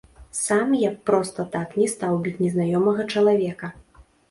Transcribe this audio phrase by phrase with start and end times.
[0.37, 3.73] Сам я б проста так не стаў біць незнаёмага чалавека.